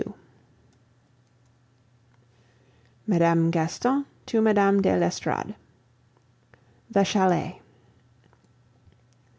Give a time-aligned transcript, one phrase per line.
[3.05, 3.51] MME.
[3.51, 4.81] GASTON TO MME.
[4.81, 5.53] DE L'ESTORADE
[6.89, 7.61] The Chalet.